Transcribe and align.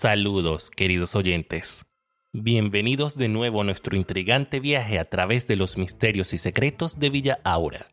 Saludos, 0.00 0.70
queridos 0.70 1.14
oyentes. 1.14 1.84
Bienvenidos 2.32 3.18
de 3.18 3.28
nuevo 3.28 3.60
a 3.60 3.64
nuestro 3.64 3.98
intrigante 3.98 4.58
viaje 4.58 4.98
a 4.98 5.10
través 5.10 5.46
de 5.46 5.56
los 5.56 5.76
misterios 5.76 6.32
y 6.32 6.38
secretos 6.38 6.98
de 6.98 7.10
Villa 7.10 7.40
Aura. 7.44 7.92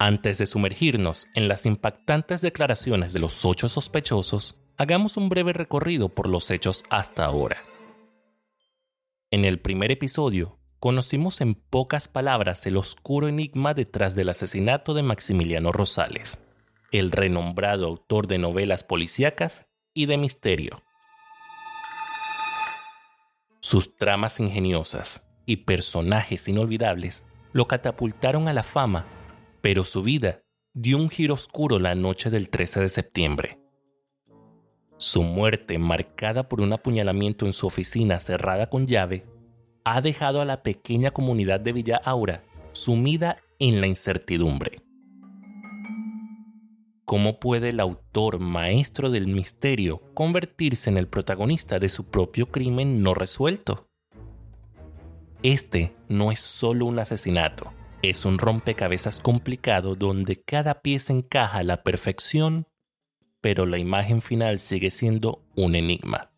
Antes 0.00 0.38
de 0.38 0.46
sumergirnos 0.46 1.28
en 1.36 1.46
las 1.46 1.66
impactantes 1.66 2.40
declaraciones 2.40 3.12
de 3.12 3.20
los 3.20 3.44
ocho 3.44 3.68
sospechosos, 3.68 4.60
hagamos 4.76 5.16
un 5.16 5.28
breve 5.28 5.52
recorrido 5.52 6.08
por 6.08 6.28
los 6.28 6.50
hechos 6.50 6.82
hasta 6.90 7.24
ahora. 7.24 7.58
En 9.30 9.44
el 9.44 9.60
primer 9.60 9.92
episodio, 9.92 10.58
conocimos 10.80 11.42
en 11.42 11.54
pocas 11.54 12.08
palabras 12.08 12.66
el 12.66 12.76
oscuro 12.76 13.28
enigma 13.28 13.72
detrás 13.72 14.16
del 14.16 14.30
asesinato 14.30 14.94
de 14.94 15.04
Maximiliano 15.04 15.70
Rosales, 15.70 16.42
el 16.90 17.12
renombrado 17.12 17.86
autor 17.86 18.26
de 18.26 18.38
novelas 18.38 18.82
policíacas 18.82 19.69
y 20.02 20.06
de 20.06 20.16
misterio. 20.16 20.82
Sus 23.60 23.96
tramas 23.96 24.40
ingeniosas 24.40 25.28
y 25.44 25.56
personajes 25.58 26.48
inolvidables 26.48 27.24
lo 27.52 27.66
catapultaron 27.66 28.48
a 28.48 28.52
la 28.52 28.62
fama, 28.62 29.06
pero 29.60 29.84
su 29.84 30.02
vida 30.02 30.40
dio 30.72 30.96
un 30.96 31.10
giro 31.10 31.34
oscuro 31.34 31.78
la 31.78 31.94
noche 31.94 32.30
del 32.30 32.48
13 32.48 32.80
de 32.80 32.88
septiembre. 32.88 33.58
Su 34.96 35.22
muerte, 35.22 35.78
marcada 35.78 36.48
por 36.48 36.60
un 36.60 36.72
apuñalamiento 36.72 37.44
en 37.46 37.52
su 37.52 37.66
oficina 37.66 38.20
cerrada 38.20 38.68
con 38.68 38.86
llave, 38.86 39.26
ha 39.84 40.00
dejado 40.00 40.40
a 40.40 40.44
la 40.44 40.62
pequeña 40.62 41.10
comunidad 41.10 41.60
de 41.60 41.72
Villa 41.72 42.00
Aura 42.04 42.44
sumida 42.72 43.36
en 43.58 43.80
la 43.80 43.86
incertidumbre. 43.86 44.82
¿Cómo 47.10 47.40
puede 47.40 47.70
el 47.70 47.80
autor 47.80 48.38
maestro 48.38 49.10
del 49.10 49.26
misterio 49.26 50.00
convertirse 50.14 50.90
en 50.90 50.96
el 50.96 51.08
protagonista 51.08 51.80
de 51.80 51.88
su 51.88 52.08
propio 52.08 52.46
crimen 52.46 53.02
no 53.02 53.14
resuelto? 53.14 53.88
Este 55.42 55.92
no 56.08 56.30
es 56.30 56.38
solo 56.38 56.86
un 56.86 57.00
asesinato, 57.00 57.72
es 58.02 58.24
un 58.24 58.38
rompecabezas 58.38 59.18
complicado 59.18 59.96
donde 59.96 60.40
cada 60.40 60.82
pieza 60.82 61.12
encaja 61.12 61.58
a 61.58 61.62
la 61.64 61.82
perfección, 61.82 62.68
pero 63.40 63.66
la 63.66 63.78
imagen 63.78 64.22
final 64.22 64.60
sigue 64.60 64.92
siendo 64.92 65.42
un 65.56 65.74
enigma. 65.74 66.30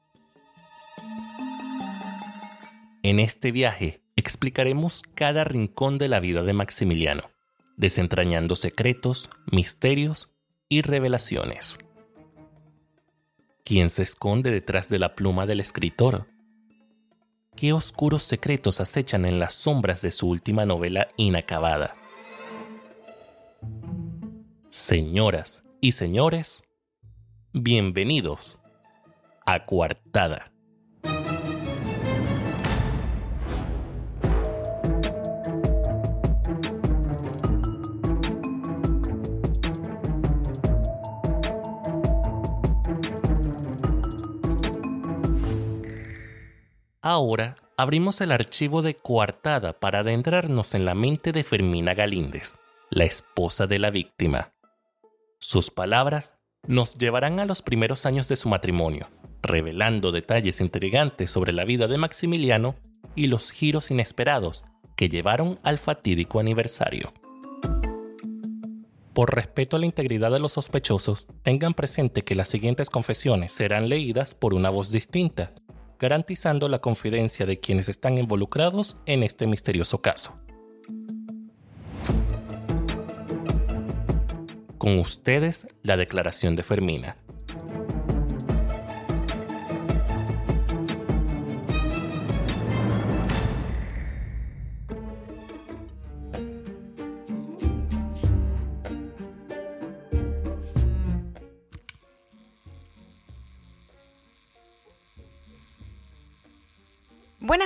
En 3.02 3.20
este 3.20 3.52
viaje 3.52 4.00
explicaremos 4.16 5.02
cada 5.02 5.44
rincón 5.44 5.98
de 5.98 6.08
la 6.08 6.18
vida 6.18 6.42
de 6.42 6.54
Maximiliano, 6.54 7.24
desentrañando 7.76 8.56
secretos, 8.56 9.28
misterios 9.50 10.32
y 10.72 10.80
revelaciones. 10.80 11.78
¿Quién 13.62 13.90
se 13.90 14.04
esconde 14.04 14.50
detrás 14.50 14.88
de 14.88 14.98
la 14.98 15.14
pluma 15.14 15.44
del 15.44 15.60
escritor? 15.60 16.26
¿Qué 17.54 17.74
oscuros 17.74 18.22
secretos 18.22 18.80
acechan 18.80 19.26
en 19.26 19.38
las 19.38 19.52
sombras 19.52 20.00
de 20.00 20.10
su 20.10 20.30
última 20.30 20.64
novela 20.64 21.08
inacabada? 21.18 21.94
Señoras 24.70 25.62
y 25.82 25.92
señores, 25.92 26.64
bienvenidos 27.52 28.58
a 29.44 29.66
Coartada. 29.66 30.51
Ahora 47.04 47.56
abrimos 47.76 48.20
el 48.20 48.30
archivo 48.30 48.80
de 48.80 48.94
coartada 48.94 49.72
para 49.72 50.00
adentrarnos 50.00 50.72
en 50.76 50.84
la 50.84 50.94
mente 50.94 51.32
de 51.32 51.42
Fermina 51.42 51.94
Galíndez, 51.94 52.60
la 52.90 53.02
esposa 53.02 53.66
de 53.66 53.80
la 53.80 53.90
víctima. 53.90 54.52
Sus 55.40 55.72
palabras 55.72 56.38
nos 56.68 56.94
llevarán 56.94 57.40
a 57.40 57.44
los 57.44 57.60
primeros 57.60 58.06
años 58.06 58.28
de 58.28 58.36
su 58.36 58.48
matrimonio, 58.48 59.08
revelando 59.42 60.12
detalles 60.12 60.60
intrigantes 60.60 61.28
sobre 61.32 61.52
la 61.52 61.64
vida 61.64 61.88
de 61.88 61.98
Maximiliano 61.98 62.76
y 63.16 63.26
los 63.26 63.50
giros 63.50 63.90
inesperados 63.90 64.62
que 64.94 65.08
llevaron 65.08 65.58
al 65.64 65.78
fatídico 65.78 66.38
aniversario. 66.38 67.10
Por 69.12 69.34
respeto 69.34 69.74
a 69.74 69.80
la 69.80 69.86
integridad 69.86 70.30
de 70.30 70.38
los 70.38 70.52
sospechosos, 70.52 71.26
tengan 71.42 71.74
presente 71.74 72.22
que 72.22 72.36
las 72.36 72.46
siguientes 72.46 72.90
confesiones 72.90 73.50
serán 73.50 73.88
leídas 73.88 74.36
por 74.36 74.54
una 74.54 74.70
voz 74.70 74.92
distinta 74.92 75.52
garantizando 76.02 76.68
la 76.68 76.80
confidencia 76.80 77.46
de 77.46 77.60
quienes 77.60 77.88
están 77.88 78.18
involucrados 78.18 78.98
en 79.06 79.22
este 79.22 79.46
misterioso 79.46 80.02
caso. 80.02 80.36
Con 84.78 84.98
ustedes, 84.98 85.68
la 85.84 85.96
declaración 85.96 86.56
de 86.56 86.64
Fermina. 86.64 87.21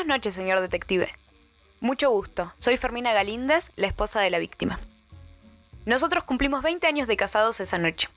Buenas 0.07 0.19
noches, 0.19 0.35
señor 0.37 0.61
detective. 0.61 1.13
Mucho 1.81 2.11
gusto. 2.11 2.53
Soy 2.61 2.77
Fermina 2.77 3.13
Galíndez, 3.13 3.73
la 3.75 3.89
esposa 3.89 4.21
de 4.21 4.31
la 4.31 4.39
víctima. 4.39 4.79
Nosotros 5.85 6.23
cumplimos 6.23 6.63
20 6.63 6.87
años 6.87 7.09
de 7.09 7.17
casados 7.17 7.59
esa 7.59 7.77
noche. 7.77 8.09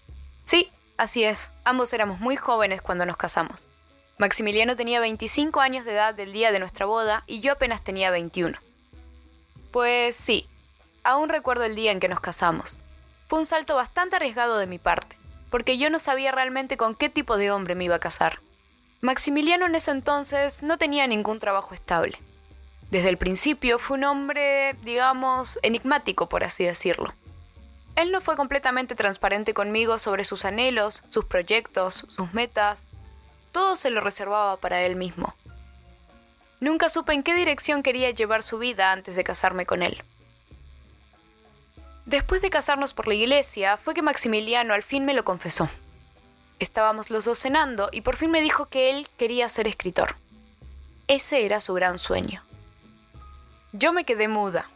Sí, 0.46 0.70
así 0.98 1.24
es. 1.24 1.50
Ambos 1.64 1.92
éramos 1.92 2.20
muy 2.20 2.36
jóvenes 2.36 2.84
cuando 2.84 3.08
nos 3.08 3.18
casamos. 3.18 3.72
Maximiliano 4.20 4.76
tenía 4.76 5.00
25 5.00 5.62
años 5.62 5.84
de 5.84 5.94
edad 5.94 6.14
del 6.14 6.32
día 6.32 6.52
de 6.52 6.60
nuestra 6.60 6.86
boda 6.86 7.24
y 7.26 7.40
yo 7.40 7.54
apenas 7.54 7.84
tenía 7.84 8.12
21. 8.12 8.60
Pues 9.72 10.16
sí, 10.16 10.48
aún 11.04 11.28
recuerdo 11.28 11.64
el 11.64 11.76
día 11.76 11.92
en 11.92 12.00
que 12.00 12.08
nos 12.08 12.20
casamos. 12.20 12.78
Fue 13.28 13.40
un 13.40 13.48
salto 13.48 13.74
bastante 13.74 14.18
arriesgado 14.18 14.60
de 14.60 14.68
mi 14.68 14.78
parte, 14.78 15.18
porque 15.50 15.80
yo 15.80 15.90
no 15.90 15.98
sabía 15.98 16.32
realmente 16.32 16.78
con 16.78 16.94
qué 16.94 17.10
tipo 17.10 17.36
de 17.36 17.50
hombre 17.50 17.74
me 17.74 17.86
iba 17.86 17.96
a 17.96 18.00
casar. 18.00 18.38
Maximiliano 19.02 19.66
en 19.66 19.76
ese 19.76 19.92
entonces 19.92 20.62
no 20.62 20.78
tenía 20.78 21.08
ningún 21.08 21.40
trabajo 21.40 21.74
estable. 21.74 22.18
Desde 22.92 23.08
el 23.08 23.18
principio 23.18 23.80
fue 23.80 23.98
un 23.98 24.04
hombre, 24.04 24.74
digamos, 24.84 25.58
enigmático, 25.62 26.28
por 26.28 26.44
así 26.44 26.66
decirlo. 26.66 27.14
Él 27.96 28.12
no 28.12 28.20
fue 28.20 28.36
completamente 28.36 28.96
transparente 28.96 29.54
conmigo 29.54 30.00
sobre 30.00 30.26
sus 30.26 30.44
anhelos, 30.44 31.04
sus 31.10 31.26
proyectos, 31.26 32.06
sus 32.10 32.34
metas. 32.34 32.88
Todo 33.54 33.78
se 33.78 33.90
lo 33.90 34.02
reservaba 34.02 34.58
para 34.58 34.82
él 34.82 34.96
mismo. 34.96 35.34
Nunca 36.60 36.90
supe 36.90 37.14
en 37.14 37.24
qué 37.24 37.34
dirección 37.34 37.84
quería 37.84 38.10
llevar 38.10 38.44
su 38.44 38.58
vida 38.58 38.92
antes 38.92 39.16
de 39.16 39.24
casarme 39.24 39.66
con 39.66 39.82
él. 39.82 40.04
Después 42.06 42.42
de 42.42 42.50
casarnos 42.50 42.94
por 42.94 43.08
la 43.08 43.14
iglesia, 43.14 43.78
fue 43.78 43.94
que 43.94 44.02
Maximiliano 44.02 44.74
al 44.74 44.84
fin 44.84 45.06
me 45.06 45.14
lo 45.14 45.24
confesó. 45.24 45.70
Estábamos 46.60 47.10
los 47.10 47.26
dos 47.26 47.40
cenando 47.40 47.90
y 47.92 48.02
por 48.02 48.18
fin 48.18 48.32
me 48.32 48.42
dijo 48.42 48.66
que 48.66 48.90
él 48.90 49.08
quería 49.18 49.48
ser 49.50 49.68
escritor. 49.68 50.16
Ese 51.08 51.46
era 51.46 51.62
su 51.62 51.74
gran 51.74 52.00
sueño. 52.00 52.44
Yo 53.72 53.94
me 53.94 54.04
quedé 54.04 54.28
muda. 54.28 54.70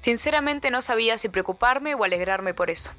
Sinceramente 0.00 0.70
no 0.70 0.82
sabía 0.82 1.18
si 1.18 1.28
preocuparme 1.28 1.94
o 1.94 2.04
alegrarme 2.04 2.54
por 2.54 2.70
eso. 2.70 2.92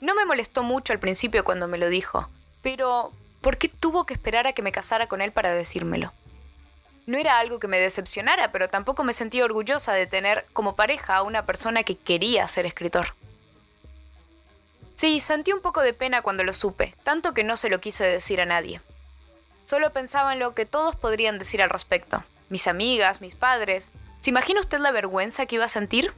No 0.00 0.14
me 0.14 0.26
molestó 0.26 0.62
mucho 0.62 0.92
al 0.92 1.00
principio 1.00 1.44
cuando 1.44 1.66
me 1.66 1.78
lo 1.78 1.88
dijo, 1.88 2.28
pero 2.62 3.10
¿por 3.40 3.56
qué 3.56 3.68
tuvo 3.68 4.04
que 4.04 4.14
esperar 4.14 4.46
a 4.46 4.52
que 4.52 4.62
me 4.62 4.70
casara 4.70 5.08
con 5.08 5.20
él 5.20 5.32
para 5.32 5.52
decírmelo? 5.52 6.12
No 7.06 7.16
era 7.16 7.38
algo 7.38 7.58
que 7.58 7.68
me 7.68 7.80
decepcionara, 7.80 8.52
pero 8.52 8.68
tampoco 8.68 9.02
me 9.02 9.14
sentía 9.14 9.44
orgullosa 9.44 9.94
de 9.94 10.06
tener 10.06 10.44
como 10.52 10.76
pareja 10.76 11.16
a 11.16 11.22
una 11.22 11.46
persona 11.46 11.82
que 11.82 11.96
quería 11.96 12.46
ser 12.48 12.66
escritor. 12.66 13.14
Sí, 14.98 15.20
sentí 15.20 15.52
un 15.52 15.60
poco 15.60 15.80
de 15.80 15.92
pena 15.92 16.22
cuando 16.22 16.42
lo 16.42 16.52
supe, 16.52 16.92
tanto 17.04 17.32
que 17.32 17.44
no 17.44 17.56
se 17.56 17.68
lo 17.68 17.80
quise 17.80 18.04
decir 18.04 18.40
a 18.40 18.46
nadie. 18.46 18.80
Solo 19.64 19.92
pensaba 19.92 20.32
en 20.32 20.40
lo 20.40 20.56
que 20.56 20.66
todos 20.66 20.96
podrían 20.96 21.38
decir 21.38 21.62
al 21.62 21.70
respecto. 21.70 22.24
Mis 22.48 22.66
amigas, 22.66 23.20
mis 23.20 23.36
padres. 23.36 23.92
¿Se 24.20 24.30
imagina 24.30 24.58
usted 24.58 24.80
la 24.80 24.90
vergüenza 24.90 25.46
que 25.46 25.54
iba 25.54 25.66
a 25.66 25.68
sentir? 25.68 26.12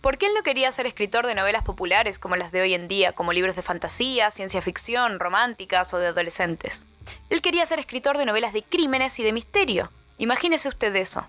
Porque 0.00 0.26
él 0.26 0.32
no 0.34 0.42
quería 0.42 0.72
ser 0.72 0.88
escritor 0.88 1.24
de 1.24 1.36
novelas 1.36 1.62
populares 1.62 2.18
como 2.18 2.34
las 2.34 2.50
de 2.50 2.62
hoy 2.62 2.74
en 2.74 2.88
día, 2.88 3.12
como 3.12 3.32
libros 3.32 3.54
de 3.54 3.62
fantasía, 3.62 4.32
ciencia 4.32 4.60
ficción, 4.60 5.20
románticas 5.20 5.94
o 5.94 5.98
de 5.98 6.08
adolescentes. 6.08 6.84
Él 7.30 7.42
quería 7.42 7.64
ser 7.64 7.78
escritor 7.78 8.18
de 8.18 8.26
novelas 8.26 8.52
de 8.52 8.64
crímenes 8.64 9.20
y 9.20 9.22
de 9.22 9.32
misterio. 9.32 9.92
Imagínese 10.18 10.68
usted 10.68 10.96
eso. 10.96 11.28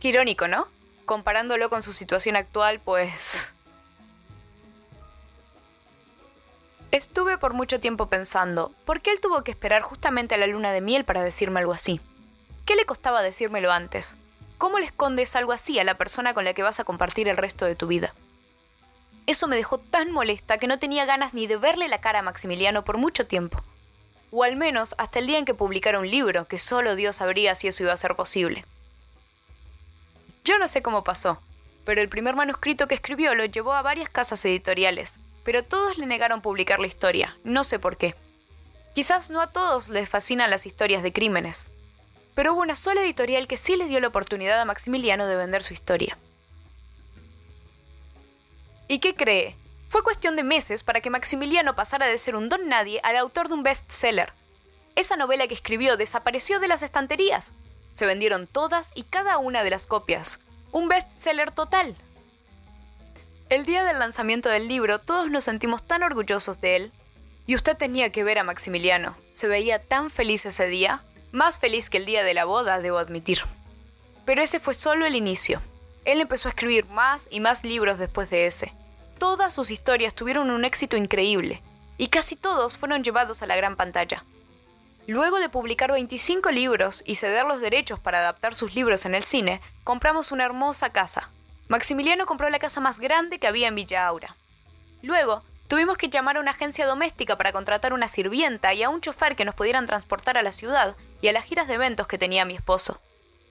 Qué 0.00 0.06
irónico, 0.06 0.46
¿no? 0.46 0.68
Comparándolo 1.04 1.68
con 1.68 1.82
su 1.82 1.92
situación 1.92 2.36
actual, 2.36 2.78
pues 2.78 3.53
Estuve 6.94 7.38
por 7.38 7.54
mucho 7.54 7.80
tiempo 7.80 8.06
pensando, 8.06 8.70
¿por 8.84 9.00
qué 9.00 9.10
él 9.10 9.20
tuvo 9.20 9.42
que 9.42 9.50
esperar 9.50 9.82
justamente 9.82 10.36
a 10.36 10.38
la 10.38 10.46
luna 10.46 10.70
de 10.70 10.80
miel 10.80 11.04
para 11.04 11.24
decirme 11.24 11.58
algo 11.58 11.72
así? 11.72 12.00
¿Qué 12.66 12.76
le 12.76 12.86
costaba 12.86 13.20
decírmelo 13.20 13.72
antes? 13.72 14.14
¿Cómo 14.58 14.78
le 14.78 14.86
escondes 14.86 15.34
algo 15.34 15.50
así 15.50 15.76
a 15.80 15.82
la 15.82 15.96
persona 15.96 16.34
con 16.34 16.44
la 16.44 16.54
que 16.54 16.62
vas 16.62 16.78
a 16.78 16.84
compartir 16.84 17.28
el 17.28 17.36
resto 17.36 17.64
de 17.64 17.74
tu 17.74 17.88
vida? 17.88 18.14
Eso 19.26 19.48
me 19.48 19.56
dejó 19.56 19.78
tan 19.78 20.12
molesta 20.12 20.58
que 20.58 20.68
no 20.68 20.78
tenía 20.78 21.04
ganas 21.04 21.34
ni 21.34 21.48
de 21.48 21.56
verle 21.56 21.88
la 21.88 22.00
cara 22.00 22.20
a 22.20 22.22
Maximiliano 22.22 22.84
por 22.84 22.96
mucho 22.96 23.26
tiempo. 23.26 23.60
O 24.30 24.44
al 24.44 24.54
menos 24.54 24.94
hasta 24.96 25.18
el 25.18 25.26
día 25.26 25.38
en 25.38 25.46
que 25.46 25.52
publicara 25.52 25.98
un 25.98 26.08
libro, 26.08 26.44
que 26.44 26.60
solo 26.60 26.94
Dios 26.94 27.16
sabría 27.16 27.56
si 27.56 27.66
eso 27.66 27.82
iba 27.82 27.92
a 27.92 27.96
ser 27.96 28.14
posible. 28.14 28.64
Yo 30.44 30.58
no 30.58 30.68
sé 30.68 30.80
cómo 30.80 31.02
pasó, 31.02 31.42
pero 31.84 32.00
el 32.00 32.08
primer 32.08 32.36
manuscrito 32.36 32.86
que 32.86 32.94
escribió 32.94 33.34
lo 33.34 33.44
llevó 33.46 33.72
a 33.72 33.82
varias 33.82 34.10
casas 34.10 34.44
editoriales, 34.44 35.18
pero 35.44 35.62
todos 35.62 35.98
le 35.98 36.06
negaron 36.06 36.40
publicar 36.40 36.80
la 36.80 36.86
historia, 36.86 37.36
no 37.44 37.64
sé 37.64 37.78
por 37.78 37.96
qué. 37.96 38.14
Quizás 38.94 39.30
no 39.30 39.40
a 39.40 39.52
todos 39.52 39.88
les 39.88 40.08
fascinan 40.08 40.50
las 40.50 40.66
historias 40.66 41.02
de 41.02 41.12
crímenes, 41.12 41.70
pero 42.34 42.52
hubo 42.52 42.62
una 42.62 42.76
sola 42.76 43.02
editorial 43.02 43.46
que 43.46 43.56
sí 43.56 43.76
le 43.76 43.86
dio 43.86 44.00
la 44.00 44.08
oportunidad 44.08 44.60
a 44.60 44.64
Maximiliano 44.64 45.26
de 45.26 45.36
vender 45.36 45.62
su 45.62 45.74
historia. 45.74 46.18
¿Y 48.88 48.98
qué 48.98 49.14
cree? 49.14 49.56
Fue 49.88 50.02
cuestión 50.02 50.36
de 50.36 50.42
meses 50.42 50.82
para 50.82 51.00
que 51.00 51.10
Maximiliano 51.10 51.76
pasara 51.76 52.06
de 52.06 52.18
ser 52.18 52.34
un 52.34 52.48
don 52.48 52.68
nadie 52.68 53.00
al 53.02 53.16
autor 53.16 53.48
de 53.48 53.54
un 53.54 53.62
bestseller. 53.62 54.32
Esa 54.96 55.16
novela 55.16 55.46
que 55.46 55.54
escribió 55.54 55.96
desapareció 55.96 56.60
de 56.60 56.68
las 56.68 56.82
estanterías. 56.82 57.52
Se 57.94 58.06
vendieron 58.06 58.46
todas 58.46 58.90
y 58.94 59.04
cada 59.04 59.38
una 59.38 59.62
de 59.62 59.70
las 59.70 59.86
copias. 59.86 60.38
Un 60.72 60.88
bestseller 60.88 61.52
total. 61.52 61.94
El 63.54 63.66
día 63.66 63.84
del 63.84 64.00
lanzamiento 64.00 64.48
del 64.48 64.66
libro 64.66 64.98
todos 64.98 65.30
nos 65.30 65.44
sentimos 65.44 65.84
tan 65.84 66.02
orgullosos 66.02 66.60
de 66.60 66.74
él. 66.74 66.92
Y 67.46 67.54
usted 67.54 67.76
tenía 67.76 68.10
que 68.10 68.24
ver 68.24 68.40
a 68.40 68.42
Maximiliano. 68.42 69.14
Se 69.30 69.46
veía 69.46 69.78
tan 69.80 70.10
feliz 70.10 70.44
ese 70.44 70.66
día, 70.66 71.02
más 71.30 71.60
feliz 71.60 71.88
que 71.88 71.98
el 71.98 72.04
día 72.04 72.24
de 72.24 72.34
la 72.34 72.46
boda, 72.46 72.80
debo 72.80 72.98
admitir. 72.98 73.42
Pero 74.24 74.42
ese 74.42 74.58
fue 74.58 74.74
solo 74.74 75.06
el 75.06 75.14
inicio. 75.14 75.62
Él 76.04 76.20
empezó 76.20 76.48
a 76.48 76.50
escribir 76.50 76.86
más 76.86 77.28
y 77.30 77.38
más 77.38 77.62
libros 77.62 77.96
después 78.00 78.28
de 78.28 78.46
ese. 78.46 78.72
Todas 79.18 79.54
sus 79.54 79.70
historias 79.70 80.14
tuvieron 80.14 80.50
un 80.50 80.64
éxito 80.64 80.96
increíble, 80.96 81.62
y 81.96 82.08
casi 82.08 82.34
todos 82.34 82.76
fueron 82.76 83.04
llevados 83.04 83.40
a 83.44 83.46
la 83.46 83.54
gran 83.54 83.76
pantalla. 83.76 84.24
Luego 85.06 85.38
de 85.38 85.48
publicar 85.48 85.92
25 85.92 86.50
libros 86.50 87.04
y 87.06 87.14
ceder 87.14 87.46
los 87.46 87.60
derechos 87.60 88.00
para 88.00 88.18
adaptar 88.18 88.56
sus 88.56 88.74
libros 88.74 89.06
en 89.06 89.14
el 89.14 89.22
cine, 89.22 89.60
compramos 89.84 90.32
una 90.32 90.44
hermosa 90.44 90.90
casa, 90.90 91.30
Maximiliano 91.68 92.26
compró 92.26 92.50
la 92.50 92.58
casa 92.58 92.80
más 92.80 92.98
grande 92.98 93.38
que 93.38 93.46
había 93.46 93.68
en 93.68 93.74
Villa 93.74 94.06
Aura. 94.06 94.36
Luego, 95.02 95.42
tuvimos 95.66 95.96
que 95.96 96.08
llamar 96.08 96.36
a 96.36 96.40
una 96.40 96.50
agencia 96.50 96.86
doméstica 96.86 97.36
para 97.36 97.52
contratar 97.52 97.92
una 97.92 98.08
sirvienta 98.08 98.74
y 98.74 98.82
a 98.82 98.90
un 98.90 99.00
chofer 99.00 99.34
que 99.34 99.44
nos 99.44 99.54
pudieran 99.54 99.86
transportar 99.86 100.36
a 100.36 100.42
la 100.42 100.52
ciudad 100.52 100.94
y 101.22 101.28
a 101.28 101.32
las 101.32 101.44
giras 101.44 101.66
de 101.66 101.74
eventos 101.74 102.06
que 102.06 102.18
tenía 102.18 102.44
mi 102.44 102.54
esposo. 102.54 103.00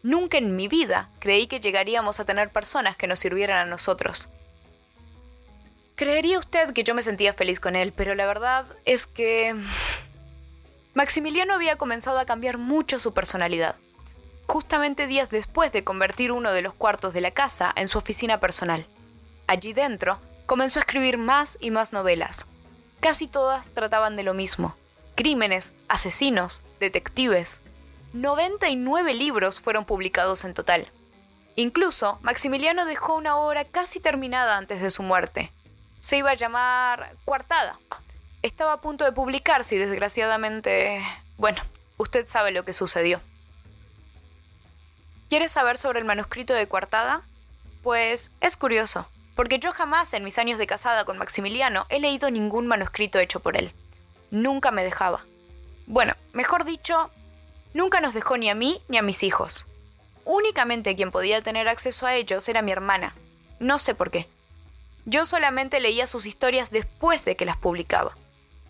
Nunca 0.04 0.38
en 0.38 0.56
mi 0.56 0.68
vida 0.68 1.10
creí 1.20 1.48
que 1.48 1.60
llegaríamos 1.60 2.20
a 2.20 2.26
tener 2.26 2.50
personas 2.50 2.96
que 2.96 3.08
nos 3.08 3.20
sirvieran 3.20 3.58
a 3.58 3.70
nosotros. 3.70 4.28
Creería 5.96 6.40
usted 6.40 6.74
que 6.74 6.84
yo 6.84 6.94
me 6.94 7.04
sentía 7.04 7.34
feliz 7.34 7.60
con 7.60 7.76
él, 7.76 7.94
pero 7.96 8.14
la 8.14 8.26
verdad 8.26 8.66
es 8.86 9.08
que... 9.08 9.56
Maximiliano 10.94 11.56
había 11.56 11.78
comenzado 11.78 12.20
a 12.20 12.26
cambiar 12.26 12.60
mucho 12.60 13.00
su 13.00 13.14
personalidad 13.14 13.76
justamente 14.48 15.08
días 15.08 15.30
después 15.30 15.72
de 15.72 15.84
convertir 15.84 16.32
uno 16.32 16.52
de 16.52 16.62
los 16.62 16.74
cuartos 16.74 17.14
de 17.14 17.22
la 17.22 17.32
casa 17.32 17.72
en 17.76 17.88
su 17.88 17.98
oficina 17.98 18.40
personal. 18.40 18.86
Allí 19.48 19.74
dentro, 19.74 20.20
comenzó 20.46 20.80
a 20.80 20.82
escribir 20.82 21.18
más 21.18 21.58
y 21.60 21.72
más 21.72 21.94
novelas. 21.94 22.46
Casi 23.00 23.28
todas 23.28 23.68
trataban 23.70 24.16
de 24.16 24.24
lo 24.24 24.34
mismo. 24.34 24.76
Crímenes, 25.16 25.74
asesinos, 25.88 26.62
detectives. 26.80 27.60
99 28.14 29.14
libros 29.14 29.60
fueron 29.60 29.86
publicados 29.86 30.46
en 30.46 30.54
total. 30.54 30.88
Incluso, 31.56 32.18
Maximiliano 32.22 32.86
dejó 32.86 33.16
una 33.16 33.38
obra 33.38 33.66
casi 33.66 34.00
terminada 34.00 34.58
antes 34.58 34.82
de 34.82 34.90
su 34.90 35.04
muerte. 35.04 35.52
Se 36.02 36.18
iba 36.18 36.32
a 36.32 36.36
llamar 36.36 37.14
Cuartada. 37.26 37.78
Estaba 38.42 38.74
a 38.74 38.82
punto 38.82 39.06
de 39.06 39.12
publicarse 39.12 39.76
y 39.76 39.78
desgraciadamente... 39.78 41.02
Bueno, 41.38 41.62
usted 41.98 42.28
sabe 42.28 42.52
lo 42.52 42.66
que 42.66 42.74
sucedió. 42.74 43.22
¿Quieres 45.34 45.52
saber 45.52 45.80
sobre 45.80 45.98
el 45.98 46.06
manuscrito 46.06 46.54
de 46.54 46.68
Cuartada? 46.68 47.24
Pues 47.82 48.30
es 48.40 48.56
curioso, 48.56 49.08
porque 49.36 49.58
yo 49.58 49.72
jamás 49.72 50.14
en 50.14 50.24
mis 50.24 50.38
años 50.38 50.60
de 50.60 50.68
casada 50.68 51.06
con 51.06 51.18
Maximiliano 51.18 51.88
he 51.90 52.00
leído 52.00 52.30
ningún 52.30 52.68
manuscrito 52.68 53.18
hecho 53.18 53.40
por 53.40 53.58
él. 53.58 53.72
Nunca 54.30 54.70
me 54.70 54.84
dejaba. 54.84 55.26
Bueno, 55.88 56.14
mejor 56.34 56.66
dicho, 56.66 57.10
nunca 57.74 58.00
nos 58.00 58.14
dejó 58.14 58.38
ni 58.38 58.52
a 58.52 58.54
mí 58.54 58.80
ni 58.90 58.98
a 58.98 59.02
mis 59.02 59.24
hijos. 59.24 59.66
Únicamente 60.24 60.96
quien 60.96 61.10
podía 61.10 61.42
tener 61.42 61.68
acceso 61.68 62.06
a 62.06 62.14
ellos 62.14 62.48
era 62.48 62.62
mi 62.62 62.72
hermana. 62.72 63.16
No 63.60 63.80
sé 63.80 63.96
por 63.96 64.12
qué. 64.12 64.28
Yo 65.06 65.26
solamente 65.26 65.80
leía 65.80 66.06
sus 66.06 66.28
historias 66.28 66.70
después 66.70 67.26
de 67.26 67.36
que 67.36 67.46
las 67.46 67.58
publicaba. 67.58 68.12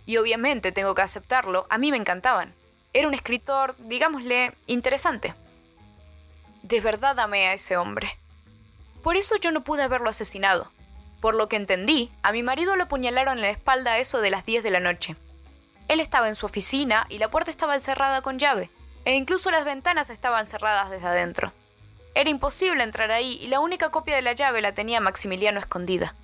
Y 0.05 0.15
obviamente 0.15 0.71
tengo 0.71 0.95
que 0.95 1.01
aceptarlo, 1.01 1.67
a 1.69 1.77
mí 1.77 1.91
me 1.91 1.97
encantaban. 1.97 2.53
Era 2.93 3.09
un 3.09 3.15
escritor, 3.15 3.75
digámosle, 3.79 4.53
interesante. 4.65 5.33
De 6.63 6.79
verdad 6.79 7.19
amé 7.19 7.47
a 7.47 7.53
ese 7.53 7.75
hombre. 7.75 8.17
Por 9.03 9.17
eso 9.17 9.35
yo 9.35 9.51
no 9.51 9.65
pude 9.65 9.83
haberlo 9.83 10.09
asesinado. 10.09 10.71
Por 11.19 11.35
lo 11.35 11.49
que 11.49 11.57
entendí, 11.57 12.09
a 12.23 12.31
mi 12.31 12.41
marido 12.41 12.77
lo 12.77 12.83
apuñalaron 12.83 13.37
en 13.37 13.41
la 13.41 13.49
espalda 13.49 13.91
a 13.91 13.97
eso 13.99 14.21
de 14.21 14.29
las 14.29 14.45
10 14.45 14.63
de 14.63 14.71
la 14.71 14.79
noche. 14.79 15.17
Él 15.89 15.99
estaba 15.99 16.29
en 16.29 16.35
su 16.35 16.45
oficina 16.45 17.05
y 17.09 17.17
la 17.17 17.27
puerta 17.27 17.51
estaba 17.51 17.77
cerrada 17.81 18.21
con 18.21 18.39
llave, 18.39 18.69
e 19.03 19.13
incluso 19.13 19.51
las 19.51 19.65
ventanas 19.65 20.09
estaban 20.09 20.47
cerradas 20.47 20.89
desde 20.89 21.05
adentro. 21.05 21.51
Era 22.15 22.29
imposible 22.29 22.81
entrar 22.81 23.11
ahí 23.11 23.37
y 23.41 23.47
la 23.47 23.59
única 23.59 23.89
copia 23.89 24.15
de 24.15 24.21
la 24.21 24.31
llave 24.31 24.61
la 24.61 24.73
tenía 24.73 25.01
Maximiliano 25.01 25.59
escondida. 25.59 26.15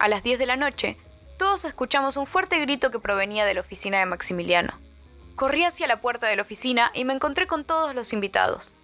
A 0.00 0.08
las 0.08 0.24
10 0.24 0.40
de 0.40 0.46
la 0.46 0.56
noche, 0.56 0.96
todos 1.38 1.64
escuchamos 1.64 2.16
un 2.16 2.26
fuerte 2.26 2.58
grito 2.58 2.90
que 2.90 2.98
provenía 2.98 3.44
de 3.44 3.54
la 3.54 3.60
oficina 3.60 4.00
de 4.00 4.06
Maximiliano. 4.06 4.76
Corrí 5.36 5.62
hacia 5.64 5.86
la 5.86 6.00
puerta 6.00 6.26
de 6.26 6.34
la 6.34 6.42
oficina 6.42 6.90
y 6.92 7.04
me 7.04 7.14
encontré 7.14 7.46
con 7.46 7.64
todos 7.64 7.94
los 7.94 8.12
invitados. 8.12 8.74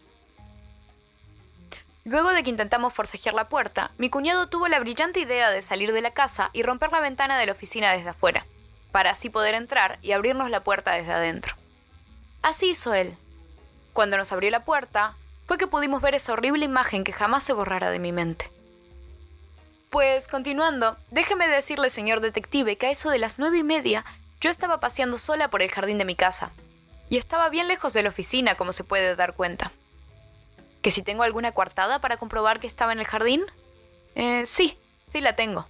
Luego 2.07 2.33
de 2.33 2.45
que 2.45 2.51
intentamos 2.51 2.95
forcejear 2.95 3.35
la 3.35 3.49
puerta, 3.49 3.91
mi 3.99 4.11
cuñado 4.11 4.49
tuvo 4.49 4.69
la 4.69 4.79
brillante 4.79 5.19
idea 5.19 5.51
de 5.51 5.61
salir 5.61 5.93
de 5.93 6.01
la 6.01 6.13
casa 6.13 6.51
y 6.53 6.63
romper 6.63 6.93
la 6.93 7.01
ventana 7.01 7.37
de 7.37 7.47
la 7.47 7.53
oficina 7.53 7.93
desde 7.93 8.11
afuera, 8.11 8.47
para 8.93 9.11
así 9.11 9.29
poder 9.29 9.57
entrar 9.57 9.99
y 10.03 10.13
abrirnos 10.13 10.49
la 10.49 10.63
puerta 10.63 10.93
desde 10.93 11.13
adentro. 11.13 11.57
Así 12.43 12.71
hizo 12.71 12.95
él. 12.95 13.17
Cuando 13.93 14.17
nos 14.17 14.31
abrió 14.31 14.53
la 14.53 14.65
puerta, 14.65 15.17
fue 15.49 15.59
que 15.59 15.67
pudimos 15.67 16.01
ver 16.01 16.15
esa 16.15 16.33
horrible 16.33 16.65
imagen 16.65 17.03
que 17.03 17.13
jamás 17.13 17.43
se 17.43 17.53
borrará 17.53 17.91
de 17.91 17.99
mi 17.99 18.13
mente. 18.13 18.49
Pues, 19.91 20.29
continuando, 20.29 20.97
déjeme 21.11 21.49
decirle, 21.49 21.91
señor 21.91 22.21
detective, 22.21 22.77
que 22.77 22.87
a 22.87 22.91
eso 22.93 23.11
de 23.11 23.19
las 23.19 23.41
nueve 23.41 23.59
y 23.59 23.65
media 23.65 24.05
yo 24.41 24.51
estaba 24.51 24.79
paseando 24.79 25.19
sola 25.19 25.49
por 25.49 25.61
el 25.61 25.73
jardín 25.73 25.99
de 25.99 26.05
mi 26.05 26.15
casa, 26.15 26.53
y 27.11 27.17
estaba 27.17 27.49
bien 27.49 27.67
lejos 27.67 27.95
de 27.95 28.05
la 28.05 28.11
oficina, 28.11 28.55
como 28.55 28.73
se 28.73 28.85
puede 28.85 29.17
dar 29.17 29.33
cuenta. 29.33 29.73
¿Que 30.87 30.93
si 30.93 31.03
tengo 31.03 31.25
alguna 31.25 31.51
coartada 31.51 31.99
para 31.99 32.17
comprobar 32.17 32.61
que 32.61 32.69
estaba 32.69 32.93
en 32.93 33.01
el 33.01 33.07
jardín? 33.09 33.45
Eh, 34.15 34.47
sí, 34.47 34.79
sí 35.13 35.21
la 35.21 35.35
tengo. 35.35 35.67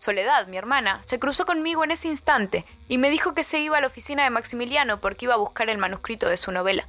Soledad, 0.00 0.48
mi 0.48 0.56
hermana, 0.56 1.00
se 1.04 1.20
cruzó 1.20 1.46
conmigo 1.46 1.84
en 1.84 1.92
ese 1.92 2.08
instante 2.08 2.64
y 2.88 2.98
me 2.98 3.08
dijo 3.08 3.32
que 3.32 3.44
se 3.44 3.60
iba 3.60 3.78
a 3.78 3.80
la 3.80 3.86
oficina 3.86 4.24
de 4.24 4.30
Maximiliano 4.30 5.00
porque 5.00 5.26
iba 5.26 5.34
a 5.34 5.36
buscar 5.36 5.70
el 5.70 5.78
manuscrito 5.78 6.28
de 6.28 6.36
su 6.36 6.50
novela. 6.50 6.84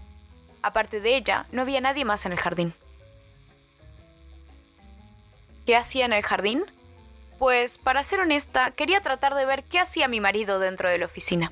Aparte 0.63 1.01
de 1.01 1.17
ella, 1.17 1.46
no 1.51 1.62
había 1.62 1.79
nadie 1.79 2.03
más 2.03 2.25
en 2.25 2.31
el 2.31 2.39
jardín. 2.39 2.74
¿Qué 5.67 5.75
hacía 5.75 6.05
en 6.05 6.13
el 6.13 6.24
jardín? 6.24 6.65
Pues, 7.38 7.77
para 7.77 8.03
ser 8.03 8.22
honesta, 8.22 8.72
quería 8.72 9.01
tratar 9.01 9.36
de 9.36 9.46
ver 9.46 9.63
qué 9.65 9.79
hacía 9.79 10.07
mi 10.07 10.19
marido 10.19 10.57
dentro 10.57 10.89
de 10.89 10.98
la 10.98 11.05
oficina. 11.05 11.51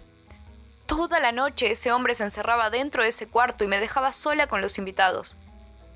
Toda 0.88 1.20
la 1.20 1.32
noche 1.32 1.70
ese 1.70 1.91
hombre 1.91 2.15
se 2.15 2.24
encerraba 2.24 2.72
dentro 2.72 3.03
de 3.03 3.10
ese 3.10 3.27
cuarto 3.27 3.63
y 3.63 3.67
me 3.67 3.79
dejaba 3.79 4.12
sola 4.12 4.48
con 4.48 4.62
los 4.62 4.79
invitados. 4.79 5.36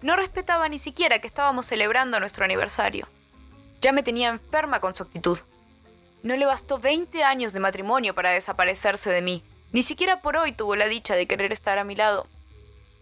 No 0.01 0.15
respetaba 0.15 0.69
ni 0.69 0.79
siquiera 0.79 1.19
que 1.19 1.27
estábamos 1.27 1.65
celebrando 1.65 2.19
nuestro 2.19 2.45
aniversario. 2.45 3.07
Ya 3.81 3.91
me 3.91 4.03
tenía 4.03 4.29
enferma 4.29 4.79
con 4.79 4.95
su 4.95 5.03
actitud. 5.03 5.39
No 6.23 6.35
le 6.35 6.45
bastó 6.45 6.79
20 6.79 7.23
años 7.23 7.53
de 7.53 7.59
matrimonio 7.59 8.13
para 8.13 8.31
desaparecerse 8.31 9.09
de 9.09 9.21
mí. 9.21 9.43
Ni 9.71 9.83
siquiera 9.83 10.21
por 10.21 10.37
hoy 10.37 10.53
tuvo 10.53 10.75
la 10.75 10.87
dicha 10.87 11.15
de 11.15 11.27
querer 11.27 11.51
estar 11.51 11.77
a 11.77 11.83
mi 11.83 11.95
lado. 11.95 12.27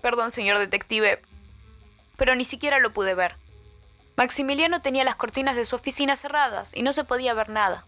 Perdón, 0.02 0.32
señor 0.32 0.60
detective, 0.60 1.22
pero 2.18 2.36
ni 2.36 2.46
siquiera 2.46 2.80
lo 2.80 2.92
pude 2.92 3.14
ver. 3.14 3.36
Maximiliano 4.16 4.82
tenía 4.82 5.04
las 5.04 5.16
cortinas 5.16 5.56
de 5.56 5.66
su 5.66 5.76
oficina 5.76 6.16
cerradas 6.16 6.76
y 6.76 6.82
no 6.82 6.94
se 6.94 7.04
podía 7.04 7.34
ver 7.34 7.50
nada. 7.50 7.86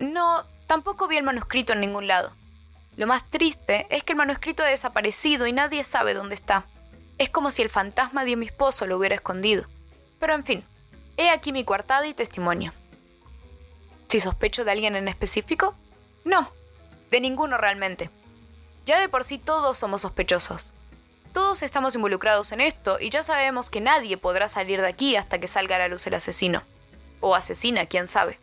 No, 0.00 0.44
tampoco 0.66 1.06
vi 1.06 1.16
el 1.16 1.24
manuscrito 1.24 1.72
en 1.72 1.80
ningún 1.80 2.08
lado. 2.08 2.32
Lo 3.00 3.06
más 3.06 3.24
triste 3.24 3.86
es 3.88 4.04
que 4.04 4.12
el 4.12 4.18
manuscrito 4.18 4.62
ha 4.62 4.66
desaparecido 4.66 5.46
y 5.46 5.52
nadie 5.52 5.84
sabe 5.84 6.12
dónde 6.12 6.34
está. 6.34 6.66
Es 7.16 7.30
como 7.30 7.50
si 7.50 7.62
el 7.62 7.70
fantasma 7.70 8.26
de 8.26 8.36
mi 8.36 8.44
esposo 8.44 8.86
lo 8.86 8.98
hubiera 8.98 9.14
escondido. 9.14 9.64
Pero 10.18 10.34
en 10.34 10.44
fin, 10.44 10.64
He 11.16 11.28
aquí 11.28 11.52
mi 11.52 11.64
coartada 11.64 12.06
y 12.06 12.14
testimonio. 12.14 12.72
¿Si 14.08 14.20
sospecho 14.20 14.64
de 14.64 14.70
alguien 14.70 14.96
en 14.96 15.08
específico? 15.08 15.74
No, 16.24 16.50
de 17.10 17.20
ninguno 17.20 17.58
realmente. 17.58 18.08
Ya 18.86 19.00
de 19.00 19.08
por 19.08 19.24
sí 19.24 19.38
todos 19.38 19.78
somos 19.78 20.00
sospechosos. 20.00 20.72
Todos 21.34 21.62
estamos 21.62 21.94
involucrados 21.94 22.52
en 22.52 22.60
esto 22.60 22.98
y 23.00 23.10
ya 23.10 23.22
sabemos 23.22 23.70
que 23.70 23.80
nadie 23.80 24.16
podrá 24.16 24.48
salir 24.48 24.80
de 24.80 24.88
aquí 24.88 25.16
hasta 25.16 25.38
que 25.38 25.46
salga 25.46 25.76
a 25.76 25.78
la 25.80 25.88
luz 25.88 26.06
el 26.06 26.14
asesino. 26.14 26.62
O 27.20 27.34
asesina, 27.34 27.86
quién 27.86 28.08
sabe. 28.08 28.38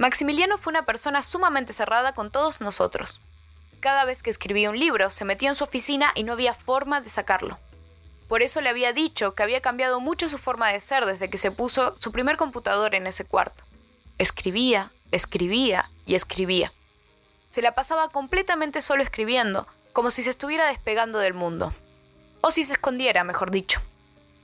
Maximiliano 0.00 0.56
fue 0.56 0.70
una 0.70 0.86
persona 0.86 1.22
sumamente 1.22 1.74
cerrada 1.74 2.14
con 2.14 2.30
todos 2.30 2.62
nosotros. 2.62 3.20
Cada 3.80 4.06
vez 4.06 4.22
que 4.22 4.30
escribía 4.30 4.70
un 4.70 4.78
libro, 4.78 5.10
se 5.10 5.26
metía 5.26 5.50
en 5.50 5.54
su 5.54 5.64
oficina 5.64 6.12
y 6.14 6.24
no 6.24 6.32
había 6.32 6.54
forma 6.54 7.02
de 7.02 7.10
sacarlo. 7.10 7.58
Por 8.26 8.40
eso 8.40 8.62
le 8.62 8.70
había 8.70 8.94
dicho 8.94 9.34
que 9.34 9.42
había 9.42 9.60
cambiado 9.60 10.00
mucho 10.00 10.30
su 10.30 10.38
forma 10.38 10.68
de 10.68 10.80
ser 10.80 11.04
desde 11.04 11.28
que 11.28 11.36
se 11.36 11.50
puso 11.50 11.98
su 11.98 12.12
primer 12.12 12.38
computador 12.38 12.94
en 12.94 13.06
ese 13.06 13.26
cuarto. 13.26 13.62
Escribía, 14.16 14.90
escribía 15.12 15.90
y 16.06 16.14
escribía. 16.14 16.72
Se 17.50 17.60
la 17.60 17.74
pasaba 17.74 18.08
completamente 18.08 18.80
solo 18.80 19.02
escribiendo, 19.02 19.66
como 19.92 20.10
si 20.10 20.22
se 20.22 20.30
estuviera 20.30 20.66
despegando 20.68 21.18
del 21.18 21.34
mundo. 21.34 21.74
O 22.40 22.50
si 22.50 22.64
se 22.64 22.72
escondiera, 22.72 23.22
mejor 23.22 23.50
dicho. 23.50 23.82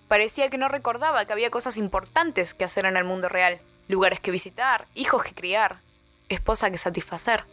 Parecía 0.07 0.51
que 0.51 0.59
no 0.59 0.69
recordaba 0.69 1.25
que 1.25 1.33
había 1.33 1.51
cosas 1.51 1.79
importantes 1.79 2.53
que 2.53 2.65
hacer 2.65 2.85
en 2.85 2.99
el 2.99 3.05
mundo 3.05 3.31
real, 3.31 3.59
lugares 3.89 4.21
que 4.21 4.31
visitar, 4.31 4.87
hijos 4.95 5.23
que 5.23 5.35
criar, 5.35 5.79
esposa 6.29 6.71
que 6.71 6.79
satisfacer. 6.79 7.45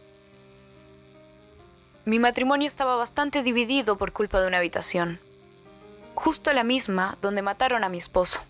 Mi 2.04 2.18
matrimonio 2.18 2.66
estaba 2.66 2.96
bastante 2.96 3.42
dividido 3.42 3.96
por 3.96 4.12
culpa 4.12 4.40
de 4.40 4.46
una 4.46 4.58
habitación, 4.58 5.20
justo 6.14 6.52
la 6.52 6.64
misma 6.64 7.16
donde 7.22 7.42
mataron 7.42 7.84
a 7.84 7.88
mi 7.88 7.98
esposo. 7.98 8.40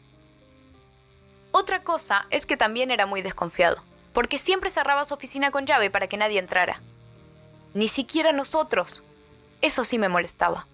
Otra 1.52 1.80
cosa 1.80 2.26
es 2.30 2.46
que 2.46 2.56
también 2.56 2.90
era 2.90 3.06
muy 3.06 3.22
desconfiado, 3.22 3.80
porque 4.12 4.38
siempre 4.38 4.70
cerraba 4.70 5.04
su 5.04 5.14
oficina 5.14 5.52
con 5.52 5.66
llave 5.66 5.88
para 5.88 6.08
que 6.08 6.16
nadie 6.16 6.40
entrara. 6.40 6.80
Ni 7.74 7.88
siquiera 7.88 8.32
nosotros. 8.32 9.04
Eso 9.60 9.84
sí 9.84 9.98
me 9.98 10.08
molestaba. 10.08 10.66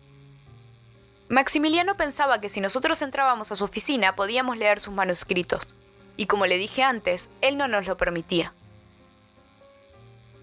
Maximiliano 1.28 1.96
pensaba 1.96 2.40
que 2.40 2.48
si 2.48 2.60
nosotros 2.60 3.02
entrábamos 3.02 3.52
a 3.52 3.56
su 3.56 3.64
oficina 3.64 4.16
podíamos 4.16 4.56
leer 4.56 4.80
sus 4.80 4.92
manuscritos, 4.92 5.74
y 6.20 6.26
como 6.26 6.44
le 6.44 6.58
dije 6.58 6.82
antes, 6.82 7.30
él 7.40 7.56
no 7.56 7.66
nos 7.66 7.86
lo 7.86 7.96
permitía. 7.96 8.52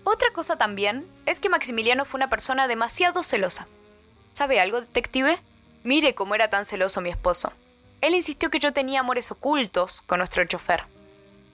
Otra 0.04 0.32
cosa 0.34 0.58
también 0.58 1.08
es 1.28 1.40
que 1.40 1.50
Maximiliano 1.50 2.04
fue 2.04 2.18
una 2.18 2.32
persona 2.32 2.68
demasiado 2.68 3.22
celosa. 3.22 3.68
¿Sabe 4.34 4.60
algo, 4.60 4.82
detective? 4.82 5.38
Mire 5.84 6.16
cómo 6.16 6.34
era 6.34 6.50
tan 6.50 6.66
celoso 6.66 7.00
mi 7.00 7.12
esposo. 7.12 7.54
Él 8.02 8.16
insistió 8.16 8.50
que 8.50 8.58
yo 8.58 8.74
tenía 8.74 9.02
amores 9.02 9.30
ocultos 9.30 10.02
con 10.02 10.18
nuestro 10.18 10.44
chofer. 10.46 10.82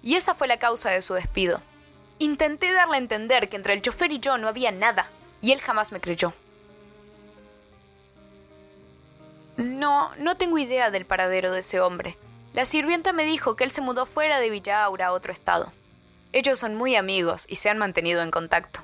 Y 0.01 0.15
esa 0.15 0.33
fue 0.35 0.47
la 0.47 0.55
causa 0.55 0.89
de 0.89 1.01
su 1.01 1.15
despido. 1.15 1.59
Intenté 2.17 2.71
darle 2.71 2.95
a 2.95 2.99
entender 2.99 3.49
que 3.49 3.57
entre 3.57 3.73
el 3.73 3.81
chofer 3.81 4.13
y 4.13 4.21
yo 4.21 4.37
no 4.37 4.47
había 4.47 4.71
nada, 4.71 5.07
y 5.41 5.51
él 5.51 5.59
jamás 5.59 5.91
me 5.91 5.99
creyó. 5.99 6.31
No, 9.57 10.15
no 10.15 10.37
tengo 10.37 10.57
idea 10.59 10.91
del 10.91 11.05
paradero 11.05 11.51
de 11.51 11.59
ese 11.59 11.81
hombre. 11.81 12.15
La 12.53 12.65
sirvienta 12.65 13.13
me 13.13 13.25
dijo 13.25 13.55
que 13.55 13.63
él 13.63 13.71
se 13.71 13.81
mudó 13.81 14.05
fuera 14.05 14.39
de 14.39 14.51
Villa 14.51 14.83
Aura 14.83 15.07
a 15.07 15.13
otro 15.13 15.33
estado. 15.33 15.71
Ellos 16.33 16.59
son 16.59 16.75
muy 16.75 16.95
amigos 16.95 17.45
y 17.49 17.55
se 17.55 17.69
han 17.69 17.79
mantenido 17.79 18.21
en 18.21 18.29
contacto. 18.29 18.81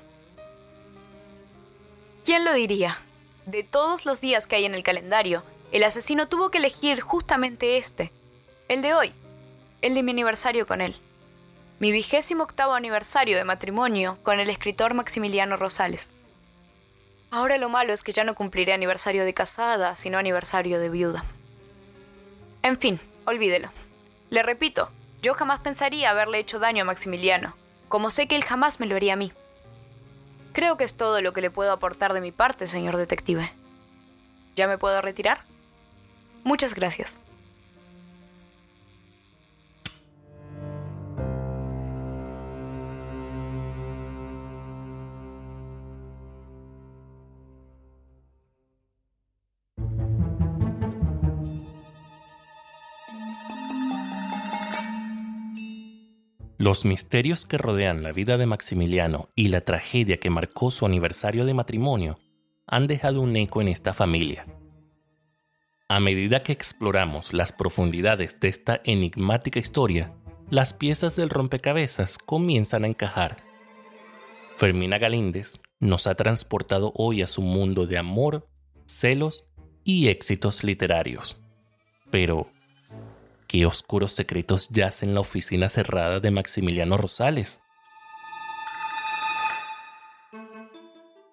¿Quién 2.24 2.44
lo 2.44 2.52
diría? 2.52 2.98
De 3.46 3.62
todos 3.62 4.06
los 4.06 4.20
días 4.20 4.46
que 4.46 4.56
hay 4.56 4.64
en 4.64 4.74
el 4.74 4.82
calendario, 4.82 5.42
el 5.72 5.84
asesino 5.84 6.26
tuvo 6.26 6.50
que 6.50 6.58
elegir 6.58 7.00
justamente 7.00 7.76
este, 7.76 8.10
el 8.68 8.82
de 8.82 8.92
hoy, 8.94 9.12
el 9.82 9.94
de 9.94 10.02
mi 10.02 10.10
aniversario 10.10 10.66
con 10.66 10.80
él. 10.80 10.96
Mi 11.78 11.92
vigésimo 11.92 12.42
octavo 12.42 12.74
aniversario 12.74 13.36
de 13.36 13.44
matrimonio 13.44 14.18
con 14.22 14.40
el 14.40 14.50
escritor 14.50 14.94
Maximiliano 14.94 15.56
Rosales. 15.56 16.12
Ahora 17.30 17.56
lo 17.56 17.68
malo 17.68 17.92
es 17.92 18.02
que 18.02 18.12
ya 18.12 18.24
no 18.24 18.34
cumpliré 18.34 18.72
aniversario 18.72 19.24
de 19.24 19.32
casada, 19.32 19.94
sino 19.94 20.18
aniversario 20.18 20.80
de 20.80 20.90
viuda. 20.90 21.24
En 22.62 22.78
fin, 22.78 23.00
olvídelo. 23.24 23.70
Le 24.30 24.42
repito, 24.42 24.90
yo 25.22 25.34
jamás 25.34 25.60
pensaría 25.60 26.10
haberle 26.10 26.38
hecho 26.38 26.58
daño 26.58 26.82
a 26.82 26.86
Maximiliano, 26.86 27.54
como 27.88 28.10
sé 28.10 28.26
que 28.26 28.36
él 28.36 28.44
jamás 28.44 28.80
me 28.80 28.86
lo 28.86 28.96
haría 28.96 29.14
a 29.14 29.16
mí. 29.16 29.32
Creo 30.52 30.76
que 30.76 30.84
es 30.84 30.94
todo 30.94 31.20
lo 31.20 31.32
que 31.32 31.40
le 31.40 31.50
puedo 31.50 31.72
aportar 31.72 32.12
de 32.12 32.20
mi 32.20 32.32
parte, 32.32 32.66
señor 32.66 32.96
detective. 32.96 33.52
¿Ya 34.56 34.66
me 34.66 34.78
puedo 34.78 35.00
retirar? 35.00 35.42
Muchas 36.44 36.74
gracias. 36.74 37.18
Los 56.70 56.84
misterios 56.84 57.46
que 57.46 57.58
rodean 57.58 58.04
la 58.04 58.12
vida 58.12 58.38
de 58.38 58.46
Maximiliano 58.46 59.28
y 59.34 59.48
la 59.48 59.62
tragedia 59.62 60.18
que 60.18 60.30
marcó 60.30 60.70
su 60.70 60.86
aniversario 60.86 61.44
de 61.44 61.52
matrimonio 61.52 62.20
han 62.68 62.86
dejado 62.86 63.22
un 63.22 63.34
eco 63.34 63.60
en 63.60 63.66
esta 63.66 63.92
familia. 63.92 64.46
A 65.88 65.98
medida 65.98 66.44
que 66.44 66.52
exploramos 66.52 67.32
las 67.32 67.52
profundidades 67.52 68.38
de 68.38 68.46
esta 68.46 68.80
enigmática 68.84 69.58
historia, 69.58 70.14
las 70.48 70.72
piezas 70.72 71.16
del 71.16 71.30
rompecabezas 71.30 72.18
comienzan 72.18 72.84
a 72.84 72.86
encajar. 72.86 73.38
Fermina 74.56 74.98
Galíndez 74.98 75.60
nos 75.80 76.06
ha 76.06 76.14
transportado 76.14 76.92
hoy 76.94 77.20
a 77.22 77.26
su 77.26 77.42
mundo 77.42 77.88
de 77.88 77.98
amor, 77.98 78.46
celos 78.86 79.50
y 79.82 80.06
éxitos 80.06 80.62
literarios. 80.62 81.42
Pero, 82.12 82.46
¿Qué 83.50 83.66
oscuros 83.66 84.12
secretos 84.12 84.68
yacen 84.68 85.08
en 85.08 85.14
la 85.16 85.22
oficina 85.22 85.68
cerrada 85.68 86.20
de 86.20 86.30
Maximiliano 86.30 86.96
Rosales? 86.96 87.64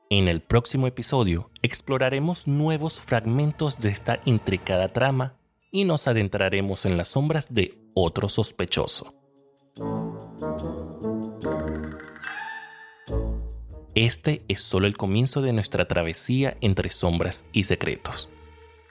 En 0.09 0.27
el 0.27 0.41
próximo 0.41 0.87
episodio 0.87 1.51
exploraremos 1.61 2.47
nuevos 2.47 3.01
fragmentos 3.01 3.79
de 3.79 3.89
esta 3.89 4.19
intricada 4.25 4.91
trama 4.93 5.37
y 5.69 5.85
nos 5.85 6.07
adentraremos 6.07 6.87
en 6.87 6.97
las 6.97 7.09
sombras 7.09 7.53
de 7.53 7.77
otro 7.93 8.29
sospechoso. 8.29 9.13
Este 13.93 14.43
es 14.47 14.61
solo 14.61 14.87
el 14.87 14.97
comienzo 14.97 15.43
de 15.43 15.53
nuestra 15.53 15.87
travesía 15.87 16.57
entre 16.61 16.89
sombras 16.89 17.47
y 17.51 17.61
secretos. 17.61 18.31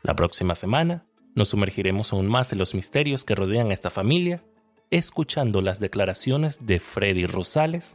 La 0.05 0.15
próxima 0.15 0.55
semana 0.55 1.06
nos 1.37 1.49
sumergiremos 1.49 2.13
aún 2.13 2.27
más 2.27 2.51
en 2.53 2.59
los 2.59 2.75
misterios 2.75 3.25
que 3.25 3.37
rodean 3.37 3.71
a 3.71 3.75
esta 3.75 3.91
familia, 3.91 4.43
escuchando 4.91 5.61
las 5.63 5.79
declaraciones 5.79 6.67
de 6.67 6.81
Freddy 6.81 7.27
Rosales, 7.27 7.95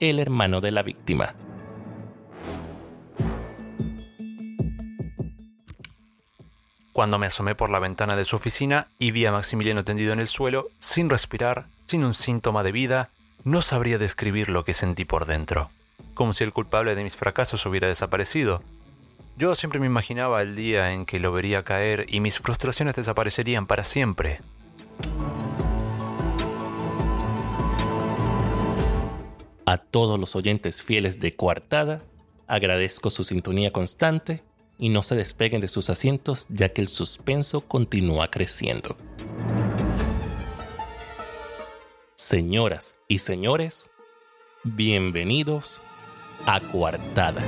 el 0.00 0.20
hermano 0.20 0.60
de 0.60 0.70
la 0.70 0.82
víctima. 0.82 1.34
Cuando 6.92 7.18
me 7.18 7.26
asomé 7.26 7.54
por 7.54 7.70
la 7.70 7.78
ventana 7.78 8.16
de 8.16 8.24
su 8.24 8.36
oficina 8.36 8.88
y 8.98 9.10
vi 9.10 9.26
a 9.26 9.32
Maximiliano 9.32 9.84
tendido 9.84 10.12
en 10.12 10.20
el 10.20 10.26
suelo, 10.26 10.68
sin 10.78 11.10
respirar, 11.10 11.66
sin 11.86 12.04
un 12.04 12.14
síntoma 12.14 12.62
de 12.62 12.72
vida, 12.72 13.10
no 13.44 13.60
sabría 13.62 13.98
describir 13.98 14.48
lo 14.48 14.64
que 14.64 14.74
sentí 14.74 15.04
por 15.04 15.26
dentro. 15.26 15.70
Como 16.14 16.32
si 16.32 16.44
el 16.44 16.52
culpable 16.52 16.94
de 16.94 17.04
mis 17.04 17.16
fracasos 17.16 17.64
hubiera 17.66 17.88
desaparecido, 17.88 18.62
yo 19.38 19.54
siempre 19.54 19.78
me 19.78 19.86
imaginaba 19.86 20.42
el 20.42 20.56
día 20.56 20.92
en 20.92 21.06
que 21.06 21.20
lo 21.20 21.30
vería 21.30 21.62
caer 21.62 22.06
y 22.08 22.18
mis 22.18 22.40
frustraciones 22.40 22.96
desaparecerían 22.96 23.68
para 23.68 23.84
siempre. 23.84 24.40
A 29.64 29.78
todos 29.78 30.18
los 30.18 30.34
oyentes 30.34 30.82
fieles 30.82 31.20
de 31.20 31.36
Coartada, 31.36 32.02
agradezco 32.48 33.10
su 33.10 33.22
sintonía 33.22 33.72
constante 33.72 34.42
y 34.76 34.88
no 34.88 35.02
se 35.02 35.14
despeguen 35.14 35.60
de 35.60 35.68
sus 35.68 35.88
asientos 35.88 36.46
ya 36.48 36.70
que 36.70 36.80
el 36.80 36.88
suspenso 36.88 37.60
continúa 37.60 38.30
creciendo. 38.30 38.96
Señoras 42.16 42.96
y 43.06 43.20
señores, 43.20 43.88
bienvenidos 44.64 45.80
a 46.44 46.58
Coartada. 46.58 47.40